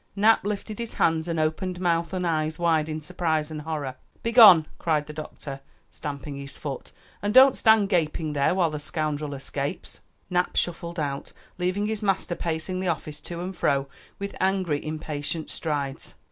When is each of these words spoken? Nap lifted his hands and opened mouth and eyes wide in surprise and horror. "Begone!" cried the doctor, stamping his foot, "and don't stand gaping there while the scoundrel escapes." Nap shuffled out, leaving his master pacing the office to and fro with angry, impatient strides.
Nap 0.15 0.43
lifted 0.43 0.79
his 0.79 0.95
hands 0.95 1.27
and 1.27 1.39
opened 1.39 1.79
mouth 1.79 2.11
and 2.11 2.25
eyes 2.25 2.57
wide 2.57 2.89
in 2.89 2.99
surprise 3.01 3.51
and 3.51 3.61
horror. 3.61 3.93
"Begone!" 4.23 4.65
cried 4.79 5.05
the 5.05 5.13
doctor, 5.13 5.59
stamping 5.91 6.35
his 6.37 6.57
foot, 6.57 6.91
"and 7.21 7.35
don't 7.35 7.55
stand 7.55 7.87
gaping 7.89 8.33
there 8.33 8.55
while 8.55 8.71
the 8.71 8.79
scoundrel 8.79 9.35
escapes." 9.35 9.99
Nap 10.27 10.55
shuffled 10.55 10.99
out, 10.99 11.33
leaving 11.59 11.85
his 11.85 12.01
master 12.01 12.33
pacing 12.33 12.79
the 12.79 12.87
office 12.87 13.19
to 13.19 13.41
and 13.41 13.55
fro 13.55 13.87
with 14.17 14.35
angry, 14.39 14.83
impatient 14.83 15.51
strides. 15.51 16.15